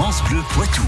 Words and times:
France 0.00 0.22
Bleu 0.30 0.40
Poitou. 0.50 0.82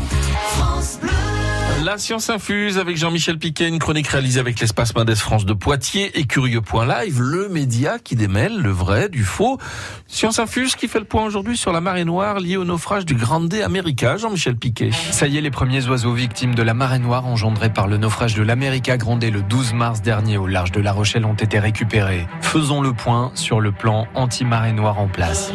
La 1.85 1.99
science 1.99 2.31
infuse 2.31 2.79
avec 2.79 2.97
Jean-Michel 2.97 3.41
Piquet, 3.41 3.67
une 3.67 3.81
chronique 3.81 4.07
réalisée 4.07 4.39
avec 4.39 4.61
l'espace 4.61 4.95
Mendes 4.95 5.17
France 5.17 5.45
de 5.45 5.53
Poitiers 5.53 6.17
et 6.17 6.27
Curieux.live, 6.27 7.21
le 7.21 7.49
média 7.49 7.99
qui 7.99 8.15
démêle 8.15 8.61
le 8.61 8.71
vrai 8.71 9.09
du 9.09 9.25
faux. 9.25 9.59
Science 10.07 10.39
infuse 10.39 10.77
qui 10.77 10.87
fait 10.87 11.01
le 11.01 11.07
point 11.07 11.25
aujourd'hui 11.25 11.57
sur 11.57 11.73
la 11.73 11.81
marée 11.81 12.05
noire 12.05 12.39
liée 12.39 12.57
au 12.57 12.65
naufrage 12.65 13.05
du 13.05 13.17
Grande 13.17 13.53
America. 13.53 14.17
Jean-Michel 14.17 14.55
Piquet. 14.55 14.93
Ça 15.11 15.27
y 15.27 15.39
est, 15.39 15.41
les 15.41 15.51
premiers 15.51 15.85
oiseaux 15.89 16.13
victimes 16.13 16.55
de 16.55 16.63
la 16.63 16.75
marée 16.75 17.01
noire 17.01 17.27
engendrée 17.27 17.73
par 17.73 17.89
le 17.89 17.97
naufrage 17.97 18.37
de 18.37 18.45
l'America 18.45 18.97
Grande 18.97 19.25
le 19.25 19.43
12 19.43 19.73
mars 19.73 20.03
dernier 20.03 20.37
au 20.37 20.47
large 20.47 20.71
de 20.71 20.81
La 20.81 20.93
Rochelle 20.93 21.25
ont 21.25 21.35
été 21.35 21.59
récupérés. 21.59 22.29
Faisons 22.43 22.81
le 22.81 22.93
point 22.93 23.33
sur 23.35 23.61
le 23.61 23.73
plan 23.73 24.07
anti-marée 24.15 24.73
noire 24.73 25.01
en 25.01 25.09
place. 25.09 25.53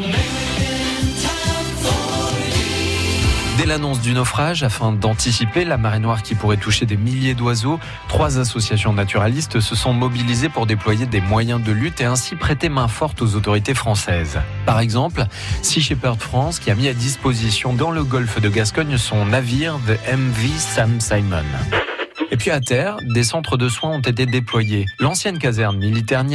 Dès 3.65 3.71
l'annonce 3.71 3.99
du 3.99 4.13
naufrage, 4.13 4.61
afin 4.61 4.91
d'anticiper 4.91 5.65
la 5.65 5.77
marée 5.77 5.97
noire 5.97 6.21
qui 6.21 6.35
pourrait 6.35 6.55
toucher 6.55 6.85
des 6.85 6.97
milliers 6.97 7.33
d'oiseaux, 7.33 7.79
trois 8.07 8.37
associations 8.37 8.93
naturalistes 8.93 9.59
se 9.59 9.75
sont 9.75 9.91
mobilisées 9.91 10.49
pour 10.49 10.67
déployer 10.67 11.07
des 11.07 11.19
moyens 11.19 11.59
de 11.63 11.71
lutte 11.71 11.99
et 11.99 12.05
ainsi 12.05 12.35
prêter 12.35 12.69
main 12.69 12.87
forte 12.87 13.23
aux 13.23 13.33
autorités 13.33 13.73
françaises. 13.73 14.39
Par 14.67 14.79
exemple, 14.79 15.25
Sea 15.63 15.81
Shepherd 15.81 16.21
France 16.21 16.59
qui 16.59 16.69
a 16.69 16.75
mis 16.75 16.87
à 16.87 16.93
disposition 16.93 17.73
dans 17.73 17.89
le 17.89 18.03
golfe 18.03 18.39
de 18.39 18.49
Gascogne 18.49 18.99
son 18.99 19.25
navire 19.25 19.79
The 19.87 20.15
MV 20.15 20.59
Sam 20.59 20.99
Simon. 20.99 21.41
Et 22.35 22.37
puis 22.37 22.51
à 22.51 22.59
terre, 22.59 22.97
des 23.01 23.23
centres 23.23 23.55
de 23.55 23.69
soins 23.69 23.91
ont 23.91 24.01
été 24.01 24.25
déployés. 24.25 24.85
L'ancienne 24.99 25.39
caserne 25.39 25.77
militaire 25.77 26.25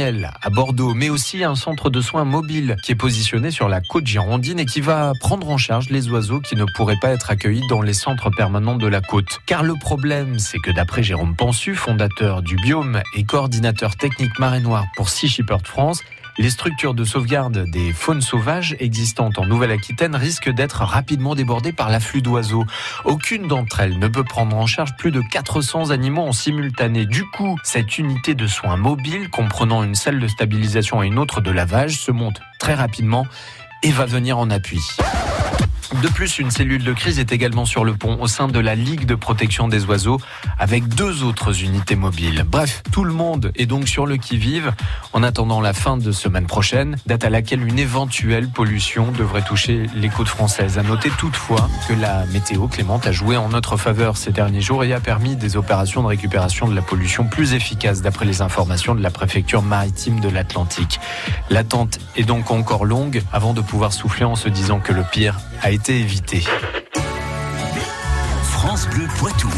à 0.41 0.49
Bordeaux, 0.49 0.95
mais 0.95 1.11
aussi 1.11 1.43
un 1.43 1.53
centre 1.53 1.91
de 1.91 2.01
soins 2.01 2.25
mobile 2.25 2.75
qui 2.81 2.93
est 2.93 2.95
positionné 2.95 3.51
sur 3.51 3.69
la 3.69 3.81
côte 3.81 4.07
girondine 4.07 4.57
et 4.59 4.65
qui 4.65 4.81
va 4.81 5.13
prendre 5.19 5.47
en 5.47 5.59
charge 5.59 5.89
les 5.91 6.09
oiseaux 6.09 6.39
qui 6.39 6.55
ne 6.55 6.65
pourraient 6.75 6.97
pas 6.99 7.09
être 7.09 7.29
accueillis 7.29 7.61
dans 7.69 7.83
les 7.83 7.93
centres 7.93 8.31
permanents 8.31 8.77
de 8.77 8.87
la 8.87 8.99
côte. 8.99 9.41
Car 9.45 9.61
le 9.61 9.75
problème, 9.79 10.39
c'est 10.39 10.57
que 10.57 10.71
d'après 10.71 11.03
Jérôme 11.03 11.35
Pensu, 11.35 11.75
fondateur 11.75 12.41
du 12.41 12.55
Biome 12.55 13.03
et 13.15 13.23
coordinateur 13.23 13.95
technique 13.95 14.39
marée 14.39 14.59
noire 14.59 14.85
pour 14.95 15.07
Sea 15.07 15.27
Shepherd 15.27 15.67
France, 15.67 16.01
les 16.37 16.49
structures 16.49 16.93
de 16.93 17.03
sauvegarde 17.03 17.69
des 17.69 17.93
faunes 17.93 18.21
sauvages 18.21 18.75
existantes 18.79 19.37
en 19.37 19.45
Nouvelle-Aquitaine 19.45 20.15
risquent 20.15 20.49
d'être 20.49 20.83
rapidement 20.83 21.35
débordées 21.35 21.73
par 21.73 21.89
l'afflux 21.89 22.21
d'oiseaux. 22.21 22.65
Aucune 23.05 23.47
d'entre 23.47 23.81
elles 23.81 23.99
ne 23.99 24.07
peut 24.07 24.23
prendre 24.23 24.55
en 24.55 24.65
charge 24.65 24.95
plus 24.97 25.11
de 25.11 25.21
400 25.21 25.89
animaux 25.89 26.23
en 26.23 26.31
simultané. 26.31 27.05
Du 27.05 27.25
coup, 27.25 27.57
cette 27.63 27.97
unité 27.97 28.33
de 28.33 28.47
soins 28.47 28.77
mobile, 28.77 29.29
comprenant 29.29 29.83
une 29.83 29.95
salle 29.95 30.19
de 30.19 30.27
stabilisation 30.27 31.03
et 31.03 31.07
une 31.07 31.19
autre 31.19 31.41
de 31.41 31.51
lavage, 31.51 31.97
se 31.97 32.11
monte 32.11 32.41
très 32.59 32.73
rapidement 32.73 33.27
et 33.83 33.91
va 33.91 34.05
venir 34.05 34.37
en 34.37 34.49
appui. 34.49 34.81
De 35.99 36.07
plus, 36.07 36.39
une 36.39 36.51
cellule 36.51 36.83
de 36.85 36.93
crise 36.93 37.19
est 37.19 37.33
également 37.33 37.65
sur 37.65 37.83
le 37.83 37.93
pont 37.93 38.17
au 38.21 38.27
sein 38.27 38.47
de 38.47 38.59
la 38.59 38.75
Ligue 38.75 39.05
de 39.05 39.13
protection 39.13 39.67
des 39.67 39.83
oiseaux 39.83 40.19
avec 40.57 40.87
deux 40.87 41.23
autres 41.23 41.63
unités 41.63 41.97
mobiles. 41.97 42.45
Bref, 42.47 42.81
tout 42.93 43.03
le 43.03 43.13
monde 43.13 43.51
est 43.55 43.65
donc 43.65 43.89
sur 43.89 44.05
le 44.05 44.15
qui-vive 44.15 44.71
en 45.11 45.21
attendant 45.21 45.59
la 45.59 45.73
fin 45.73 45.97
de 45.97 46.11
semaine 46.13 46.47
prochaine, 46.47 46.95
date 47.07 47.25
à 47.25 47.29
laquelle 47.29 47.67
une 47.67 47.77
éventuelle 47.77 48.47
pollution 48.47 49.11
devrait 49.11 49.41
toucher 49.41 49.85
les 49.93 50.07
côtes 50.07 50.29
françaises. 50.29 50.77
À 50.77 50.83
noter 50.83 51.09
toutefois 51.09 51.69
que 51.89 51.93
la 51.93 52.25
météo 52.27 52.67
clémente 52.67 53.05
a 53.05 53.11
joué 53.11 53.35
en 53.35 53.49
notre 53.49 53.75
faveur 53.75 54.15
ces 54.15 54.31
derniers 54.31 54.61
jours 54.61 54.85
et 54.85 54.93
a 54.93 55.01
permis 55.01 55.35
des 55.35 55.57
opérations 55.57 56.01
de 56.01 56.07
récupération 56.07 56.69
de 56.69 56.73
la 56.73 56.81
pollution 56.81 57.25
plus 57.25 57.53
efficaces 57.53 58.01
d'après 58.01 58.25
les 58.25 58.41
informations 58.41 58.95
de 58.95 59.03
la 59.03 59.11
préfecture 59.11 59.61
maritime 59.61 60.21
de 60.21 60.29
l'Atlantique. 60.29 61.01
L'attente 61.49 61.99
est 62.15 62.23
donc 62.23 62.49
encore 62.49 62.85
longue 62.85 63.21
avant 63.33 63.53
de 63.53 63.61
pouvoir 63.61 63.91
souffler 63.91 64.23
en 64.23 64.35
se 64.35 64.47
disant 64.47 64.79
que 64.79 64.93
le 64.93 65.03
pire 65.03 65.37
a 65.61 65.69
été 65.69 65.80
France 68.43 68.87
Bleu 68.89 69.07
Poitou. 69.17 69.49